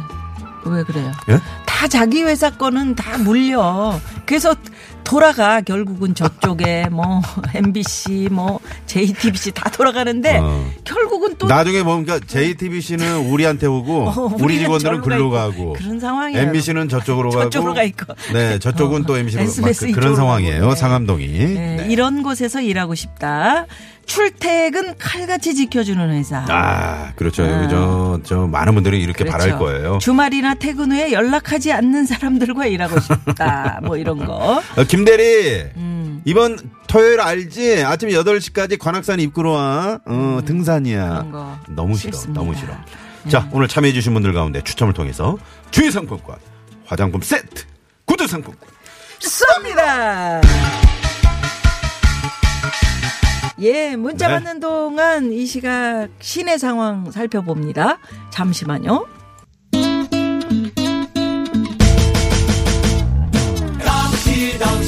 왜 0.65 0.83
그래요? 0.83 1.11
예? 1.31 1.41
다 1.65 1.87
자기 1.89 2.23
회사 2.25 2.51
거는 2.51 2.95
다 2.97 3.17
물려. 3.17 3.99
그래서 4.27 4.55
돌아가 5.05 5.63
결국은 5.63 6.15
저쪽에 6.15 6.89
뭐 6.93 7.23
MBC 7.55 8.29
뭐 8.31 8.61
JTBC 8.85 9.53
다 9.53 9.71
돌아가는데 9.71 10.39
어. 10.43 10.67
결국은 10.85 11.37
또 11.39 11.47
나중에 11.47 11.83
뭔가 11.83 12.19
JTBC는 12.19 13.31
우리한테 13.31 13.67
오고 13.67 14.09
어, 14.09 14.37
우리 14.41 14.59
직원들은 14.59 15.01
글로 15.01 15.31
가. 15.31 15.45
가고 15.49 15.73
그런 15.75 15.99
상황이에요. 16.01 16.43
MBC는 16.49 16.89
저쪽으로 16.91 17.31
가고 17.31 17.45
저쪽으로 17.45 17.73
가 17.73 17.83
있고. 17.85 18.13
네, 18.35 18.59
저쪽은 18.59 19.03
어, 19.03 19.07
또 19.07 19.17
MBC로 19.17 19.45
막 19.63 19.73
그- 19.79 19.93
그런 19.93 20.17
상황이에요. 20.17 20.69
네. 20.71 20.77
상암동이. 20.77 21.27
네, 21.29 21.77
네. 21.77 21.87
이런 21.89 22.23
곳에서 22.23 22.61
일하고 22.61 22.95
싶다. 22.95 23.65
출퇴근 24.09 24.97
칼같이 24.99 25.55
지켜주는 25.55 26.11
회사. 26.11 26.45
아, 26.49 27.13
그렇죠. 27.15 27.47
여기 27.47 27.69
저, 27.69 28.19
저, 28.25 28.47
많은 28.47 28.75
분들이 28.75 29.01
이렇게 29.01 29.23
그렇죠. 29.25 29.39
바랄 29.39 29.59
거예요. 29.59 29.99
주말이나 29.99 30.55
퇴근 30.55 30.91
후에 30.91 31.13
연락하지 31.13 31.73
않는 31.73 32.07
사람들과 32.07 32.67
일하고 32.67 32.99
싶다. 32.99 33.81
뭐 33.85 33.97
이런 33.99 34.25
거. 34.25 34.61
어, 34.77 34.85
김대리, 34.89 35.67
음. 35.77 36.23
이번 36.25 36.59
토요일 36.89 37.21
알지? 37.21 37.85
아침 37.85 38.09
8시까지 38.09 38.79
관악산 38.79 39.21
입구로 39.21 39.53
와. 39.53 40.01
어, 40.07 40.41
등산이야. 40.45 41.21
음. 41.27 41.31
거 41.31 41.59
너무 41.69 41.95
싫어. 41.97 42.13
싫습니다. 42.13 42.41
너무 42.41 42.55
싫어. 42.55 42.73
자, 43.29 43.47
오늘 43.53 43.69
참여해주신 43.69 44.15
분들 44.15 44.33
가운데 44.33 44.63
추첨을 44.63 44.95
통해서 44.95 45.37
주의 45.71 45.93
상품권, 45.93 46.37
화장품 46.87 47.21
세트, 47.21 47.65
구두 48.07 48.27
상품권. 48.27 48.67
쏩니다. 49.19 50.41
예, 53.61 53.97
문자 53.97 54.29
네. 54.29 54.35
받는 54.35 54.61
동안 54.61 55.33
이 55.33 55.45
시각 55.47 56.09
시내 56.21 56.59
상황 56.59 57.11
살펴봅니다. 57.11 57.99
잠시만요. 58.31 59.07
유쾌한 64.59 64.83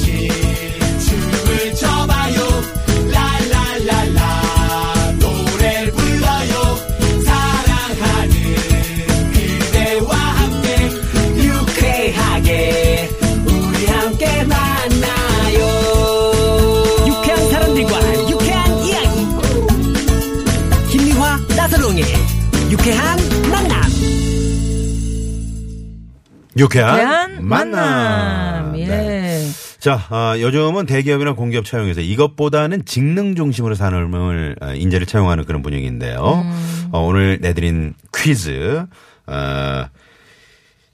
유쾌한 26.61 26.95
대한 26.95 27.47
만남. 27.47 27.71
만남. 27.71 28.79
예. 28.79 28.85
네. 28.85 29.47
자, 29.79 30.05
아, 30.09 30.35
요즘은 30.39 30.85
대기업이나 30.85 31.33
공기업 31.33 31.65
채용에서 31.65 32.01
이것보다는 32.01 32.85
직능 32.85 33.35
중심으로 33.35 33.73
사람을 33.73 34.55
아, 34.61 34.73
인재를 34.73 35.07
채용하는 35.07 35.45
그런 35.45 35.63
분위기인데요. 35.63 36.43
음. 36.45 36.89
어, 36.91 36.99
오늘 36.99 37.39
내드린 37.41 37.95
퀴즈. 38.15 38.85
어, 39.25 39.85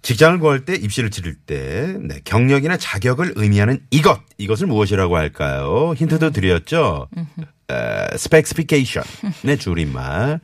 직장을 0.03 0.39
구할 0.39 0.63
때 0.63 0.73
입시를 0.73 1.11
치를 1.11 1.35
때 1.35 1.97
네, 1.99 2.21
경력이나 2.23 2.77
자격을 2.77 3.33
의미하는 3.35 3.81
이것 3.91 4.21
이것을 4.37 4.67
무엇이라고 4.67 5.17
할까요? 5.17 5.93
힌트도 5.97 6.31
드렸죠. 6.31 7.09
에, 7.69 8.07
specification의 8.13 9.57
줄임말. 9.59 10.39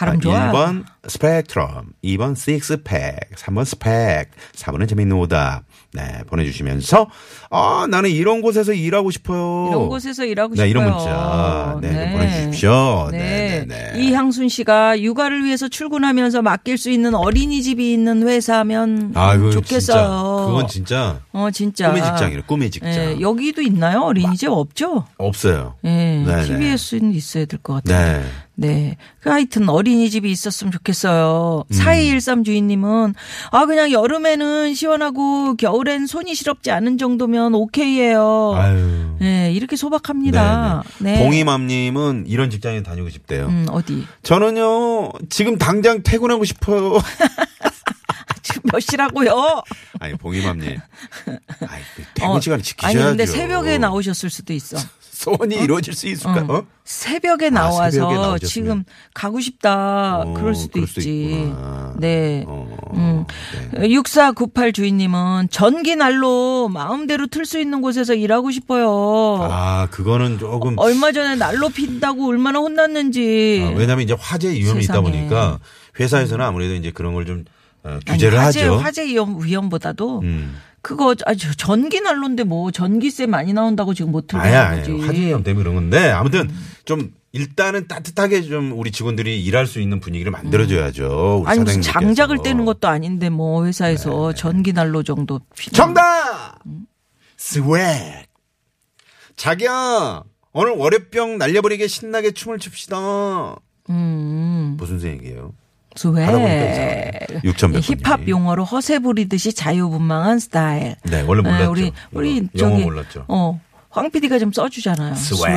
발음 0.00 0.16
아, 0.16 0.20
좋아. 0.20 0.50
1번 0.52 0.84
스펙트럼, 1.06 1.86
2번 2.04 2.34
식스팩, 2.36 3.18
3번 3.36 3.64
스펙, 3.66 4.30
4번은 4.56 4.88
재밌는 4.88 5.14
오답. 5.16 5.62
네, 5.92 6.20
보내주시면서, 6.28 7.08
아, 7.50 7.86
나는 7.90 8.10
이런 8.10 8.42
곳에서 8.42 8.72
일하고 8.72 9.10
싶어요. 9.10 9.66
이런 9.70 9.88
곳에서 9.88 10.24
일하고 10.24 10.54
네, 10.54 10.68
싶어요. 10.68 10.70
이런 10.70 10.84
문자. 10.84 11.78
네, 11.82 11.92
좀 12.04 12.12
보내주십시오. 12.12 13.08
네, 13.10 13.64
네, 13.68 13.92
네. 13.94 14.00
이향순 14.00 14.48
씨가 14.48 15.00
육아를 15.00 15.44
위해서 15.44 15.66
출근하면서 15.68 16.42
맡길 16.42 16.78
수 16.78 16.90
있는 16.90 17.14
어린이집이 17.16 17.92
있는 17.92 18.26
회사면 18.28 19.12
아, 19.16 19.36
좋겠어요. 19.36 19.66
진짜, 19.66 20.46
그건 20.46 20.68
진짜 20.68 21.20
어, 21.32 21.50
진짜. 21.50 21.88
꿈의 21.88 22.04
직장이에요. 22.04 22.42
꿈의 22.46 22.70
직장. 22.70 22.92
예, 22.92 23.20
여기도 23.20 23.60
있나요? 23.60 24.02
어린이집 24.02 24.48
없죠? 24.48 25.06
없어요. 25.18 25.74
예, 25.84 25.88
네, 25.88 26.24
네. 26.24 26.44
TBS는 26.44 27.12
있어야 27.12 27.46
될 27.46 27.58
것 27.62 27.82
같아요. 27.82 28.18
네. 28.20 28.24
네. 28.60 28.96
그 29.20 29.30
하여튼 29.30 29.68
어린이집이 29.68 30.30
있었으면. 30.30 30.70
좋겠어요. 30.70 31.64
음. 31.68 31.74
4213 31.74 32.44
주인님은, 32.44 33.14
아, 33.50 33.66
그냥 33.66 33.90
여름에는 33.90 34.74
시원하고 34.74 35.56
겨울엔 35.56 36.06
손이 36.06 36.34
시렵지 36.34 36.70
않은 36.70 36.98
정도면 36.98 37.54
오케이예요. 37.54 38.52
아유. 38.54 39.16
네, 39.20 39.52
이렇게 39.52 39.76
소박합니다. 39.76 40.82
네. 40.98 41.12
네. 41.12 41.24
봉이맘 41.24 41.66
님은 41.66 42.24
이런 42.28 42.50
직장에 42.50 42.82
다니고 42.82 43.08
싶대요. 43.10 43.46
음, 43.46 43.66
어디? 43.70 44.06
저는요 44.22 45.12
지금 45.28 45.58
당장 45.58 46.02
퇴근하고 46.02 46.44
싶어요. 46.44 46.98
지금 48.42 48.62
몇 48.72 48.80
시라고요? 48.80 49.62
아니 50.00 50.14
봉이맘님, 50.14 50.78
아이 51.26 51.82
그 51.96 52.02
퇴근 52.14 52.30
어, 52.30 52.40
시간 52.40 52.62
지키셔야죠. 52.62 52.98
아니, 52.98 53.08
근데 53.10 53.26
새벽에 53.26 53.78
나오셨을 53.78 54.30
수도 54.30 54.52
있어. 54.52 54.76
소원이 55.20 55.54
이루어질 55.56 55.92
수 55.92 56.08
있을까? 56.08 56.46
응. 56.48 56.50
어? 56.50 56.64
새벽에 56.84 57.48
아, 57.48 57.50
나와서 57.50 57.90
새벽에. 57.90 58.46
지금 58.46 58.84
가고 59.12 59.38
싶다. 59.38 60.20
어, 60.20 60.32
그럴 60.32 60.54
수도 60.54 60.72
그럴 60.72 60.84
있지. 60.84 61.52
네. 61.98 62.44
어, 62.48 62.66
음. 62.94 63.26
네. 63.78 63.92
6498 63.92 64.72
주인님은 64.72 65.48
전기 65.50 65.94
난로 65.94 66.70
마음대로 66.72 67.26
틀 67.26 67.44
수 67.44 67.60
있는 67.60 67.82
곳에서 67.82 68.14
일하고 68.14 68.50
싶어요. 68.50 69.38
아 69.42 69.88
그거는 69.90 70.38
조금 70.38 70.78
얼마 70.78 71.12
전에 71.12 71.34
난로 71.34 71.68
핀다고 71.68 72.26
얼마나 72.26 72.60
혼났는지. 72.60 73.62
아, 73.66 73.76
왜냐하면 73.76 74.04
이제 74.04 74.16
화재 74.18 74.48
위험이 74.50 74.84
있다 74.84 74.94
세상에. 74.94 75.02
보니까 75.10 75.58
회사에서는 76.00 76.42
아무래도 76.42 76.74
이제 76.74 76.90
그런 76.92 77.12
걸좀 77.12 77.44
어, 77.82 77.98
규제를 78.06 78.38
아니, 78.38 78.44
화재, 78.46 78.60
하죠. 78.62 78.76
화재 78.78 79.04
위험, 79.06 79.42
위험보다도 79.42 80.20
음. 80.20 80.56
그거 80.82 81.14
아, 81.26 81.34
저 81.34 81.52
전기 81.54 82.00
난로인데 82.00 82.44
뭐 82.44 82.70
전기세 82.70 83.26
많이 83.26 83.52
나온다고 83.52 83.92
지금 83.94 84.12
못 84.12 84.26
틀고 84.26 84.42
아야, 84.42 84.68
아야. 84.68 84.78
거지. 84.78 84.92
화재 85.00 85.20
위험 85.20 85.42
때문에 85.42 85.62
그런 85.62 85.74
건데 85.74 86.10
아무튼 86.10 86.48
음. 86.50 86.66
좀 86.84 87.12
일단은 87.32 87.86
따뜻하게 87.86 88.42
좀 88.42 88.72
우리 88.76 88.90
직원들이 88.90 89.44
일할 89.44 89.66
수 89.66 89.80
있는 89.80 90.00
분위기를 90.00 90.32
만들어줘야죠. 90.32 91.44
아니 91.46 91.60
무슨. 91.60 91.82
장작을 91.82 92.38
떼는 92.42 92.64
것도 92.64 92.88
아닌데 92.88 93.28
뭐 93.30 93.66
회사에서 93.66 94.32
전기 94.32 94.72
난로 94.72 95.02
정도 95.02 95.40
필요. 95.56 95.72
정답! 95.76 96.58
스웩! 97.36 98.24
자기야, 99.36 100.22
오늘 100.52 100.72
월요병 100.72 101.38
날려버리게 101.38 101.86
신나게 101.86 102.32
춤을 102.32 102.58
춥시다. 102.58 103.56
음. 103.88 104.74
무슨 104.78 105.00
얘기예요? 105.02 105.52
이상하네. 105.96 107.26
6100 107.44 107.82
힙합. 107.82 108.28
용어로 108.28 108.64
허세 108.64 109.00
부리듯이 109.00 109.52
자유분방한 109.52 110.38
스타일. 110.38 110.96
네, 111.04 111.22
원래 111.22 111.42
몰랐죠. 111.42 111.70
우리 111.70 111.92
우리 112.12 112.36
이거. 112.36 112.48
영어 112.58 112.70
저기 112.72 112.84
몰랐죠. 112.84 113.24
어. 113.28 113.60
황 113.90 114.08
PD가 114.10 114.38
좀 114.38 114.52
써주잖아요. 114.52 115.14
swag. 115.16 115.36
swag. 115.38 115.50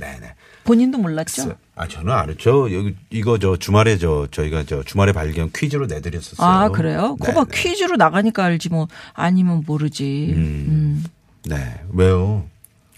네네. 0.00 0.34
본인도 0.64 0.98
몰랐죠? 0.98 1.54
아, 1.76 1.86
저는 1.88 2.12
알았죠. 2.12 2.74
여기, 2.74 2.94
이거 3.10 3.38
저 3.38 3.56
주말에 3.56 3.98
저, 3.98 4.26
저희가 4.30 4.64
저 4.66 4.82
주말에 4.82 5.12
발견 5.12 5.50
퀴즈로 5.54 5.86
내드렸었어요. 5.86 6.46
아 6.46 6.68
그래요? 6.68 7.16
네, 7.20 7.26
거봐 7.32 7.44
네. 7.44 7.50
퀴즈로 7.62 7.96
나가니까 7.96 8.44
알지 8.44 8.68
뭐 8.68 8.88
아니면 9.14 9.62
모르지. 9.66 10.32
음. 10.36 11.04
네. 11.46 11.80
왜요? 11.92 12.44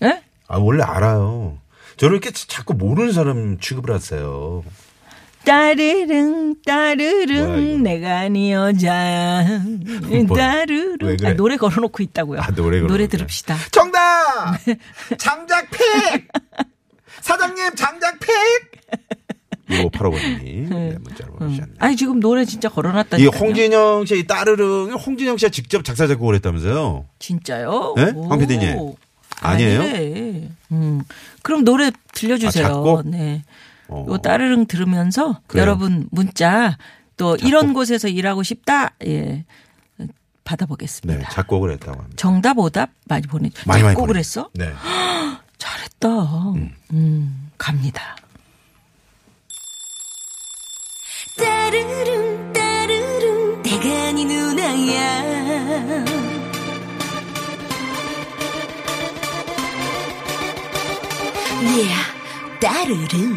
예? 0.02 0.22
아, 0.48 0.56
원래 0.58 0.82
알아요. 0.82 1.58
저는 1.98 2.14
이렇게 2.16 2.30
자꾸 2.32 2.74
모르는 2.74 3.12
사람 3.12 3.58
취급을 3.58 3.94
하세요. 3.94 4.64
따르릉 5.44 6.54
따르릉? 6.64 7.82
내가 7.82 8.28
네 8.28 8.52
여자야? 8.52 9.62
왜 10.08 10.26
따르릉 10.26 10.96
그래? 10.98 11.30
아, 11.30 11.34
노래 11.34 11.56
걸어놓고 11.56 12.02
있다고요. 12.02 12.40
아, 12.40 12.46
노래 12.50 12.80
걸어놓고 12.80 13.06
들읍시다. 13.06 13.56
정답! 13.70 13.98
장작팩! 15.18 16.28
사장님, 17.20 17.74
장작팩! 17.74 18.28
1585번님이 19.68 20.68
네, 20.68 20.96
문자로 21.00 21.32
보내주셨네요. 21.34 21.76
아니 21.78 21.96
지금 21.96 22.20
노래 22.20 22.44
진짜 22.44 22.68
이 22.68 22.72
걸어놨다니까요. 22.72 23.40
홍진영 23.40 24.04
씨의 24.04 24.26
따르릉, 24.26 24.92
홍진영 24.92 25.38
씨가 25.38 25.50
직접 25.50 25.84
작사, 25.84 26.06
작곡을 26.06 26.34
했다면서요? 26.36 27.06
진짜요? 27.18 27.94
네? 27.96 28.12
오. 28.14 28.28
황 28.28 28.38
PD님. 28.38 28.94
아니에요? 29.40 29.80
아니래. 29.80 30.48
음. 30.72 31.02
그럼 31.42 31.64
노래 31.64 31.90
들려주세요. 32.12 32.64
아, 32.64 32.68
작곡? 32.68 33.08
네. 33.08 33.42
어. 33.92 34.06
요 34.08 34.18
따르릉 34.18 34.66
들으면서 34.66 35.40
그래요. 35.46 35.62
여러분 35.62 36.08
문자 36.10 36.76
또 37.16 37.36
이런 37.36 37.72
곳에서 37.74 38.08
일하고 38.08 38.42
싶다. 38.42 38.94
예. 39.06 39.44
네, 39.98 40.06
받아보겠습니다. 40.44 41.30
작곡을 41.30 41.72
했다고 41.72 41.98
합니다. 41.98 42.14
정답 42.16 42.58
오답 42.58 42.90
많이 43.06 43.26
보내주. 43.26 43.62
많이 43.66 43.82
많이 43.82 43.92
작곡을 43.94 44.08
보내- 44.08 44.18
했어? 44.20 44.48
네. 44.54 44.72
잘했다. 45.58 46.08
음. 46.92 47.48
갑니다. 47.58 48.16
따르릉 51.36 52.52
따르릉 52.52 53.62
내가 53.62 54.12
네 54.12 54.24
누나야 54.24 55.22
yeah 61.62 62.21
따르릉 62.62 63.34